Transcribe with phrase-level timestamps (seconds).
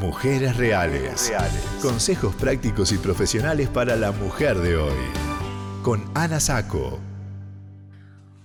[0.00, 1.30] Mujeres Reales.
[1.82, 4.96] Consejos prácticos y profesionales para la mujer de hoy.
[5.82, 6.98] Con Ana Saco.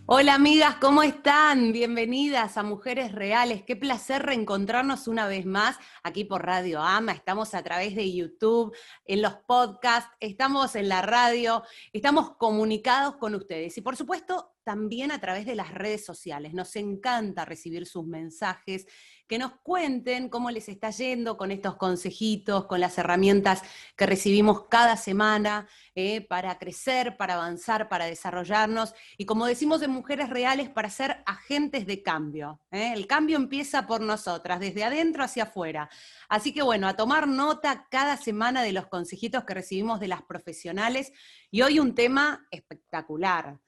[0.06, 1.72] Hola amigas, ¿cómo están?
[1.72, 3.64] Bienvenidas a Mujeres Reales.
[3.64, 7.14] Qué placer reencontrarnos una vez más aquí por Radio Ama.
[7.14, 8.76] Estamos a través de YouTube,
[9.06, 11.64] en los podcasts, estamos en la radio,
[11.94, 16.54] estamos comunicados con ustedes y por supuesto también a través de las redes sociales.
[16.54, 18.88] Nos encanta recibir sus mensajes
[19.28, 23.62] que nos cuenten cómo les está yendo con estos consejitos, con las herramientas
[23.96, 29.92] que recibimos cada semana eh, para crecer, para avanzar, para desarrollarnos y como decimos en
[29.92, 32.62] Mujeres Reales, para ser agentes de cambio.
[32.72, 32.94] Eh.
[32.94, 35.90] El cambio empieza por nosotras, desde adentro hacia afuera.
[36.30, 40.24] Así que bueno, a tomar nota cada semana de los consejitos que recibimos de las
[40.24, 41.12] profesionales
[41.50, 43.60] y hoy un tema espectacular,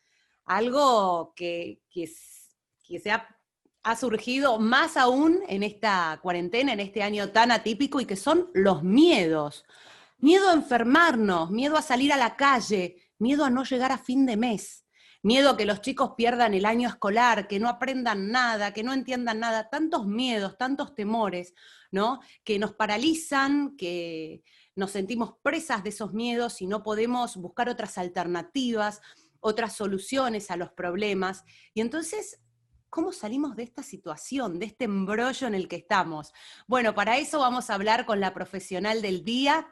[0.47, 2.09] algo que, que,
[2.83, 3.37] que ha
[3.87, 8.51] ha surgido más aún en esta cuarentena, en este año tan atípico, y que son
[8.53, 9.63] los miedos.
[10.17, 14.25] Miedo a enfermarnos, miedo a salir a la calle, miedo a no llegar a fin
[14.25, 14.85] de mes,
[15.23, 18.91] miedo a que los chicos pierdan el año escolar, que no aprendan nada, que no
[18.91, 21.53] entiendan nada, tantos miedos, tantos temores,
[21.89, 22.19] ¿no?
[22.43, 24.43] Que nos paralizan, que
[24.75, 29.01] nos sentimos presas de esos miedos y no podemos buscar otras alternativas,
[29.47, 31.43] otras soluciones a los problemas.
[31.73, 32.39] Y entonces
[32.89, 36.33] ¿Cómo salimos de esta situación, de este embrollo en el que estamos?
[36.67, 39.67] Bueno, para eso vamos a hablar con la profesional del día.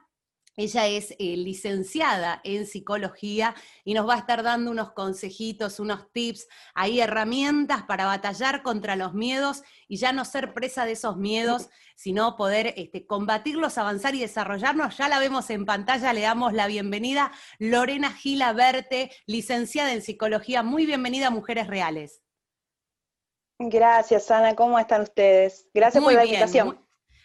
[0.58, 6.10] Ella es eh, licenciada en psicología y nos va a estar dando unos consejitos, unos
[6.14, 11.18] tips, hay herramientas para batallar contra los miedos y ya no ser presa de esos
[11.18, 14.98] miedos, sino poder este, combatirlos, avanzar y desarrollarnos.
[14.98, 17.34] Ya la vemos en pantalla, le damos la bienvenida.
[17.60, 20.64] Lorena Gila Verte, licenciada en psicología.
[20.64, 22.22] Muy bienvenida a Mujeres Reales.
[23.60, 24.56] Gracias, Ana.
[24.56, 25.68] ¿Cómo están ustedes?
[25.74, 26.80] Gracias por la invitación.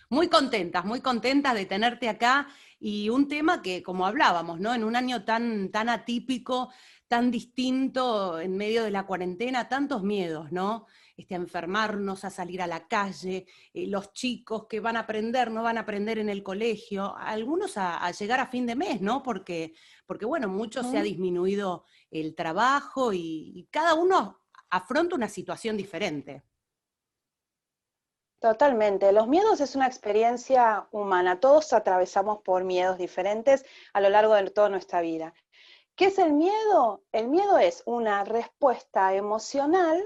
[0.08, 2.48] Muy, contentas, muy contentas de tenerte acá
[2.80, 4.74] y un tema que, como hablábamos, ¿no?
[4.74, 6.72] En un año tan, tan atípico,
[7.06, 10.86] tan distinto, en medio de la cuarentena, tantos miedos, ¿no?
[11.14, 15.50] Este, a enfermarnos, a salir a la calle, eh, los chicos que van a aprender,
[15.50, 19.22] no van a aprender en el colegio, algunos a, llegar a fin de mes, ¿no?
[19.22, 19.74] Porque,
[20.06, 24.40] porque bueno, mucho se ha disminuido el trabajo y cada uno
[24.70, 26.44] afronta una situación diferente.
[28.40, 29.12] Totalmente.
[29.12, 31.40] Los miedos es una experiencia humana.
[31.40, 35.34] Todos atravesamos por miedos diferentes a lo largo de toda nuestra vida.
[35.94, 37.04] ¿Qué es el miedo?
[37.12, 40.02] El miedo es una respuesta emocional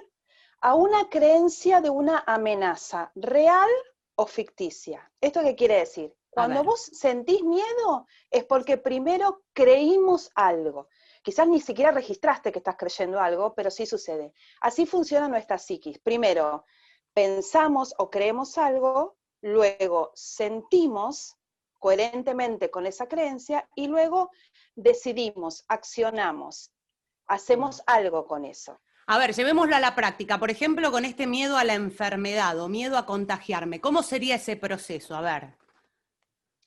[0.61, 3.71] a una creencia de una amenaza real
[4.17, 5.13] o ficticia.
[5.21, 6.13] ¿Esto qué quiere decir?
[6.29, 10.89] Cuando vos sentís miedo es porque primero creímos algo.
[11.23, 14.33] Quizás ni siquiera registraste que estás creyendo algo, pero sí sucede.
[14.61, 16.01] Así funciona nuestra psiquis.
[16.01, 16.65] Primero,
[17.15, 21.37] pensamos o creemos algo, luego sentimos
[21.79, 24.31] coherentemente con esa creencia y luego
[24.75, 26.73] decidimos, accionamos,
[27.27, 28.81] hacemos algo con eso.
[29.07, 30.39] A ver, llevémoslo a la práctica.
[30.39, 33.81] Por ejemplo, con este miedo a la enfermedad o miedo a contagiarme.
[33.81, 35.15] ¿Cómo sería ese proceso?
[35.15, 35.59] A ver.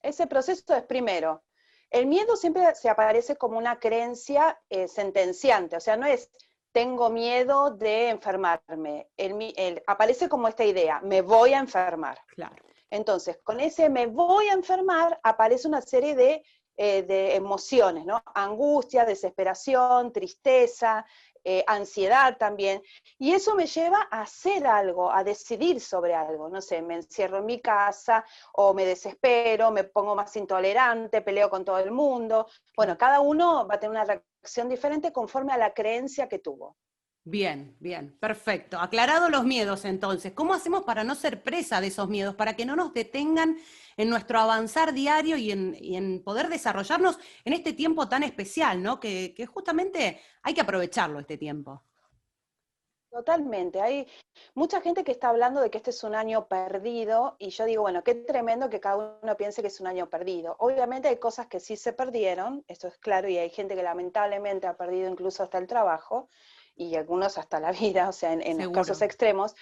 [0.03, 1.43] Ese proceso es primero,
[1.89, 6.29] el miedo siempre se aparece como una creencia eh, sentenciante, o sea, no es
[6.71, 9.09] tengo miedo de enfermarme,
[9.87, 12.19] aparece como esta idea, me voy a enfermar.
[12.27, 12.55] Claro.
[12.89, 16.43] Entonces, con ese me voy a enfermar aparece una serie de,
[16.77, 18.21] eh, de emociones, ¿no?
[18.33, 21.05] Angustia, desesperación, tristeza,
[21.49, 22.83] eh, ansiedad también,
[23.17, 27.37] y eso me lleva a hacer algo, a decidir sobre algo, no sé, me encierro
[27.37, 32.47] en mi casa o me desespero, me pongo más intolerante, peleo con todo el mundo.
[32.75, 36.77] Bueno, cada uno va a tener una reacción diferente conforme a la creencia que tuvo.
[37.25, 38.79] Bien, bien, perfecto.
[38.79, 42.65] Aclarado los miedos entonces, ¿cómo hacemos para no ser presa de esos miedos, para que
[42.65, 43.57] no nos detengan
[43.97, 49.01] en nuestro avanzar diario y en, poder desarrollarnos en este tiempo tan especial, ¿no?
[49.01, 51.83] Que, justamente hay que aprovecharlo este tiempo.
[53.09, 53.81] Totalmente.
[53.81, 54.07] Hay
[54.53, 57.81] mucha gente que está hablando de que este es un año perdido y yo digo,
[57.81, 60.55] bueno, qué tremendo que cada uno piense que es un año perdido.
[60.59, 64.67] Obviamente hay cosas que sí se perdieron, esto es claro, y hay gente que lamentablemente
[64.67, 66.29] ha perdido incluso hasta el trabajo,
[66.77, 69.55] y algunos hasta la vida, o sea, en, los casos extremos,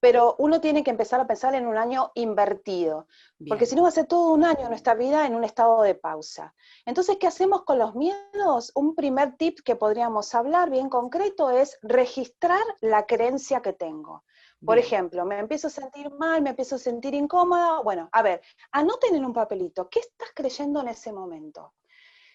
[0.00, 3.06] pero uno tiene que empezar a pensar en un año invertido,
[3.46, 5.94] porque si no va a ser todo un año nuestra vida en un estado de
[5.94, 6.54] pausa.
[6.86, 8.72] Entonces, ¿qué hacemos con los miedos?
[8.74, 14.24] Un primer tip que podríamos hablar bien concreto es registrar la creencia que tengo.
[14.64, 17.80] Por ejemplo, me empiezo a sentir mal, me empiezo a sentir incómoda.
[17.80, 18.42] Bueno, a ver,
[18.72, 21.72] anoten en un papelito, ¿qué estás creyendo en ese momento?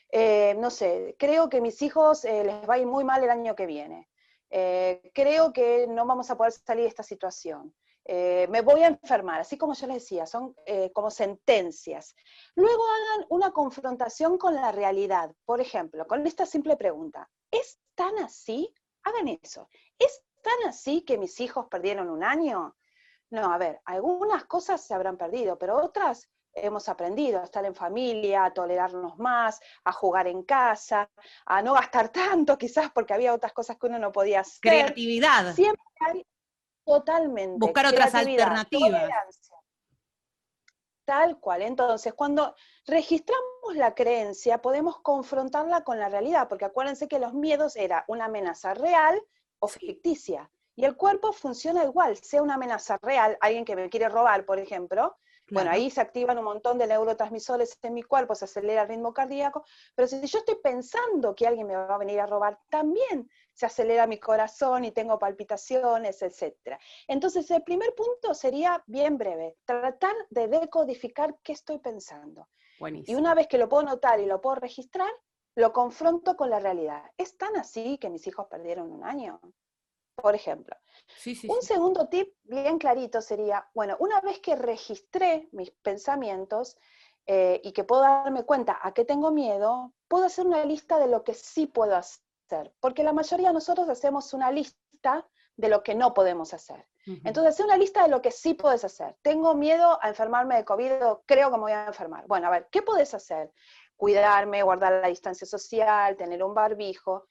[0.09, 3.29] Eh, no sé, creo que mis hijos eh, les va a ir muy mal el
[3.29, 4.07] año que viene.
[4.57, 7.75] Eh, creo que no vamos a poder salir de esta situación.
[8.05, 12.15] eh, me voy a enfermar, así como yo les decía, son eh, como sentencias.
[12.55, 18.17] Luego hagan una confrontación con la realidad, por ejemplo, con esta simple pregunta, ¿es tan
[18.19, 18.73] así?
[19.03, 19.67] Hagan eso.
[19.99, 22.77] ¿Es tan así que mis hijos perdieron un año?
[23.31, 27.75] No, a ver, algunas cosas se habrán perdido, pero otras hemos aprendido a estar en
[27.75, 31.09] familia, a tolerarnos más, a jugar en casa,
[31.45, 34.61] a no gastar tanto quizás porque había otras cosas que uno no podía hacer.
[34.61, 35.53] Creatividad.
[35.53, 36.25] Siempre hay
[36.85, 37.57] totalmente.
[37.59, 39.09] Buscar otras alternativas.
[41.03, 41.61] Tal cual.
[41.61, 42.55] Entonces, cuando
[42.87, 48.25] registramos la creencia, podemos confrontarla con la realidad, porque acuérdense que los miedos era una
[48.25, 49.21] amenaza real
[49.59, 50.49] o ficticia.
[50.75, 54.59] Y el cuerpo funciona igual, sea una amenaza real, alguien que me quiere robar, por
[54.59, 55.15] ejemplo,
[55.51, 59.13] bueno, ahí se activan un montón de neurotransmisores en mi cuerpo, se acelera el ritmo
[59.13, 59.63] cardíaco,
[59.93, 63.65] pero si yo estoy pensando que alguien me va a venir a robar, también se
[63.65, 66.77] acelera mi corazón y tengo palpitaciones, etc.
[67.07, 72.49] Entonces, el primer punto sería bien breve, tratar de decodificar qué estoy pensando.
[73.05, 75.09] Y una vez que lo puedo notar y lo puedo registrar,
[75.55, 77.03] lo confronto con la realidad.
[77.17, 79.39] ¿Es tan así que mis hijos perdieron un año?
[80.15, 80.75] Por ejemplo.
[81.47, 86.77] un segundo tip bien clarito sería, bueno, una vez que registré mis pensamientos
[87.27, 91.07] eh, y que puedo darme cuenta a qué tengo miedo, puedo hacer una lista de
[91.07, 95.27] lo que sí puedo hacer, porque la mayoría de nosotros hacemos una lista
[95.57, 96.85] de lo que no podemos hacer.
[97.23, 99.15] Entonces, hacer una lista de lo que sí puedes hacer.
[99.21, 100.91] Tengo miedo a enfermarme de COVID,
[101.27, 102.25] creo que me voy a enfermar.
[102.25, 103.51] Bueno, a ver, ¿qué puedes hacer?
[103.95, 107.27] Cuidarme, guardar la distancia social, tener un barbijo.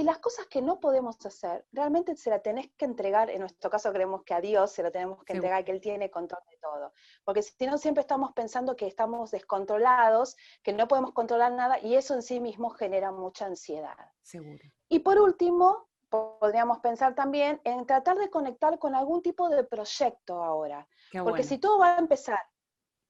[0.00, 3.68] Y las cosas que no podemos hacer, realmente se la tenés que entregar, en nuestro
[3.68, 6.56] caso creemos que a Dios se lo tenemos que entregar, que Él tiene control de
[6.56, 6.94] todo.
[7.22, 11.96] Porque si no, siempre estamos pensando que estamos descontrolados, que no podemos controlar nada, y
[11.96, 13.94] eso en sí mismo genera mucha ansiedad.
[14.22, 14.64] Seguro.
[14.88, 20.42] Y por último, podríamos pensar también en tratar de conectar con algún tipo de proyecto
[20.42, 20.88] ahora.
[21.12, 22.40] Porque si todo va a empezar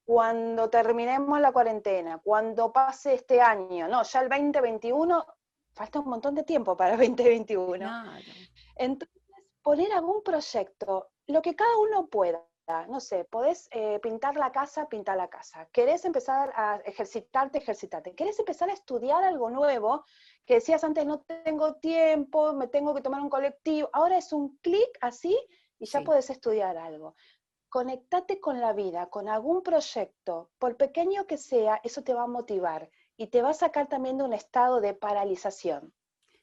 [0.04, 5.24] cuando terminemos la cuarentena, cuando pase este año, no, ya el 2021
[5.72, 7.88] falta un montón de tiempo para 2021.
[8.76, 9.20] Entonces,
[9.62, 12.44] poner algún proyecto, lo que cada uno pueda.
[12.88, 15.68] No sé, podés eh, pintar la casa, pintar la casa.
[15.72, 18.14] ¿Querés empezar a ejercitarte, ejercitarte?
[18.14, 20.04] ¿Querés empezar a estudiar algo nuevo?
[20.46, 23.90] Que decías antes, no tengo tiempo, me tengo que tomar un colectivo.
[23.92, 25.36] Ahora es un clic así
[25.80, 27.16] y ya podés estudiar algo.
[27.68, 32.28] Conectate con la vida, con algún proyecto, por pequeño que sea, eso te va a
[32.28, 32.88] motivar
[33.20, 35.92] y te va a sacar también de un estado de paralización.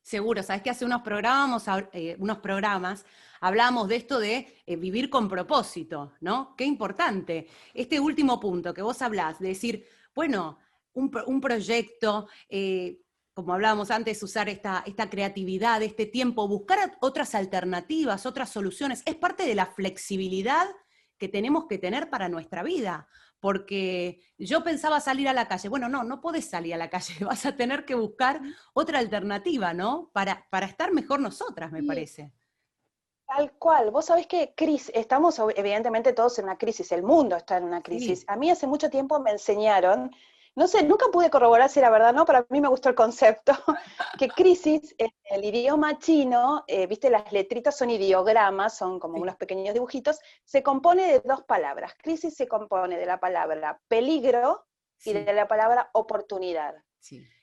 [0.04, 3.04] Seguro, sabes que hace unos programas, eh, unos programas
[3.42, 6.54] hablamos de esto de eh, vivir con propósito, ¿no?
[6.56, 7.48] Qué importante.
[7.74, 10.60] Este último punto que vos hablás, de decir, bueno,
[10.94, 13.02] un, proyecto, eh,
[13.34, 19.16] como hablábamos antes, usar esta, esta creatividad, este tiempo, buscar otras alternativas, otras soluciones, es
[19.16, 20.68] parte de la flexibilidad
[21.18, 23.08] que tenemos que tener para nuestra vida
[23.40, 25.70] porque yo pensaba salir a la calle.
[25.70, 28.42] Bueno, no, no podés salir a la calle, vas a tener que buscar
[28.74, 30.10] otra alternativa, ¿no?
[30.14, 32.32] Para, para estar mejor nosotras, me parece.
[33.28, 33.92] Tal cual.
[33.92, 37.82] Vos sabés que crisis, estamos evidentemente todos en una crisis, el mundo está en una
[37.82, 38.24] crisis.
[38.28, 40.12] A mí hace mucho tiempo me enseñaron
[40.58, 42.90] no sé, nunca pude corroborar si era verdad o no, pero a mí me gustó
[42.90, 43.54] el concepto,
[44.20, 49.36] que crisis, en el idioma chino, eh, viste, las letritas son ideogramas, son como unos
[49.36, 51.94] pequeños dibujitos, se compone de dos palabras.
[52.02, 54.66] Crisis se compone de la palabra peligro
[55.06, 56.74] y de la palabra oportunidad.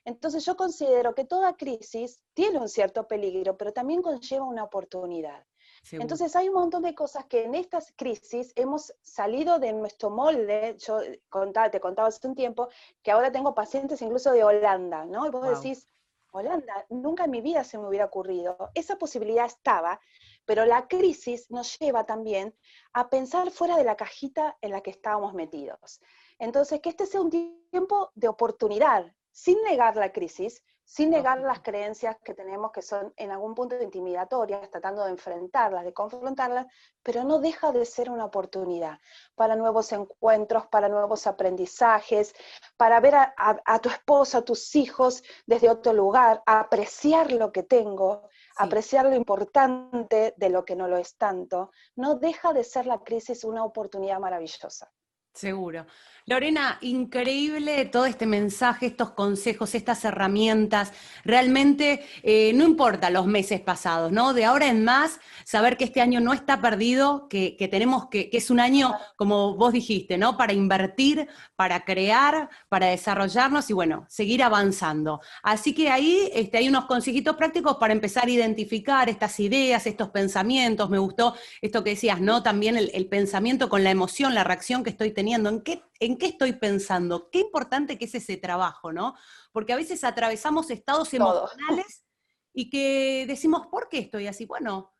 [0.05, 5.47] Entonces yo considero que toda crisis tiene un cierto peligro, pero también conlleva una oportunidad.
[5.93, 10.77] Entonces hay un montón de cosas que en estas crisis hemos salido de nuestro molde.
[10.79, 10.99] Yo
[11.29, 12.69] contaba, te contaba hace un tiempo
[13.03, 15.27] que ahora tengo pacientes incluso de Holanda, ¿no?
[15.27, 15.89] Y vos decís,
[16.33, 18.71] Holanda, nunca en mi vida se me hubiera ocurrido.
[18.75, 20.01] Esa posibilidad estaba,
[20.45, 22.57] pero la crisis nos lleva también
[22.93, 26.01] a pensar fuera de la cajita en la que estábamos metidos.
[26.39, 31.61] Entonces, que este sea un tiempo de oportunidad, sin negar la crisis, sin negar las
[31.61, 36.67] creencias que tenemos que son en algún punto intimidatorias, tratando de enfrentarlas, de confrontarlas,
[37.03, 38.99] pero no deja de ser una oportunidad
[39.35, 42.35] para nuevos encuentros, para nuevos aprendizajes,
[42.77, 48.29] para ver a, tu esposa, a tus hijos desde otro lugar, apreciar lo que tengo,
[48.57, 51.71] apreciar lo importante de lo que no lo es tanto.
[51.97, 54.93] No deja de ser la crisis una oportunidad maravillosa.
[55.35, 55.85] Seguro.
[56.27, 60.93] Lorena, increíble todo este mensaje, estos consejos, estas herramientas.
[61.23, 64.33] Realmente eh, no importa los meses pasados, ¿no?
[64.33, 68.39] De ahora en más, saber que este año no está perdido, que, tenemos que, que
[68.39, 70.39] es un año, como vos dijiste, ¿no?
[70.39, 75.21] Para invertir, para crear, para desarrollarnos y bueno, seguir avanzando.
[75.43, 80.09] Así que ahí este, hay unos consejitos prácticos para empezar a identificar estas ideas, estos
[80.09, 80.89] pensamientos.
[80.89, 82.43] Me gustó esto que decías, ¿no?
[82.43, 85.24] También el pensamiento con la emoción, la reacción que estoy teniendo.
[85.33, 87.31] ¿En qué ¿En qué estoy pensando?
[87.31, 89.15] Qué importante que es ese trabajo, ¿no?
[89.53, 92.05] Porque a veces atravesamos estados emocionales
[92.53, 94.45] y que decimos, ¿por qué estoy así?
[94.45, 94.93] Bueno,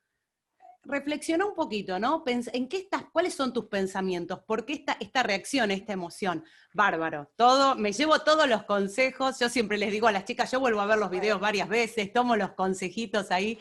[0.83, 2.23] reflexiona un poquito, ¿no?
[2.27, 3.05] ¿En qué estás?
[3.13, 4.41] ¿Cuáles son tus pensamientos?
[4.45, 6.45] ¿Por qué esta, esta reacción, esta emoción?
[6.73, 7.31] Bárbaro.
[7.37, 9.39] Todo, me llevo todos los consejos.
[9.39, 12.13] Yo siempre les digo a las chicas, yo vuelvo a ver los videos varias veces,
[12.15, 13.59] tomo los consejitos ahí.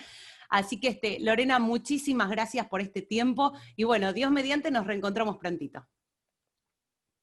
[0.49, 3.53] Así que, este, Lorena, muchísimas gracias por este tiempo.
[3.75, 5.85] Y bueno, Dios mediante, nos reencontramos prontito.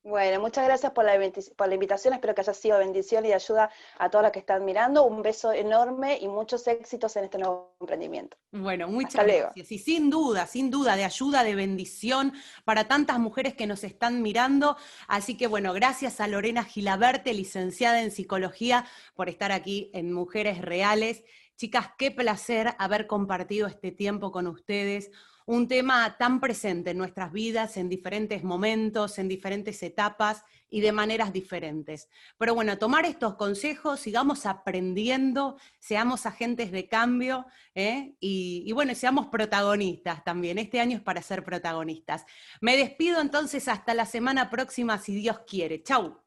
[0.02, 1.12] Bueno, muchas gracias por la,
[1.56, 4.64] por la invitación, espero que haya sido bendición y ayuda a todos los que están
[4.64, 5.04] mirando.
[5.04, 8.38] Un beso enorme y muchos éxitos en este nuevo emprendimiento.
[8.50, 9.70] Bueno, muchas gracias.
[9.70, 12.32] Y sin duda, sin duda, de ayuda, de bendición
[12.64, 14.78] para tantas mujeres que nos están mirando.
[15.06, 20.62] Así que bueno, gracias a Lorena Gilaberte, licenciada en psicología, por estar aquí en Mujeres
[20.62, 21.24] Reales.
[21.56, 25.10] Chicas, qué placer haber compartido este tiempo con ustedes
[25.50, 30.92] un tema tan presente en nuestras vidas en diferentes momentos, en diferentes etapas y de
[30.92, 32.08] maneras diferentes.
[32.38, 38.14] Pero bueno, tomar estos consejos, sigamos aprendiendo, seamos agentes de cambio ¿eh?
[38.20, 40.56] y, bueno, seamos protagonistas también.
[40.58, 42.26] Este año es para ser protagonistas.
[42.60, 45.82] Me despido entonces hasta la semana próxima, si Dios quiere.
[45.82, 46.20] Chau.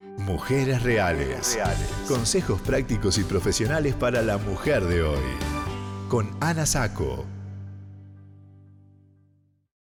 [0.00, 1.58] Mujeres Reales.
[2.06, 5.24] Consejos prácticos y profesionales para la mujer de hoy.
[6.08, 7.33] Con Ana Saco.